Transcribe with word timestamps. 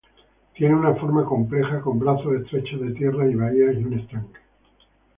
Tiene 0.55 0.73
una 0.73 0.95
forma 0.95 1.25
compleja, 1.25 1.79
con 1.79 1.99
brazos 1.99 2.33
estrechos 2.33 2.81
de 2.81 2.93
tierra 2.93 3.27
y 3.29 3.35
bahías 3.35 3.75
y 3.75 3.83
un 3.83 3.99
estanque. 3.99 4.39